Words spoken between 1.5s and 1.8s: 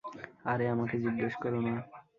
না।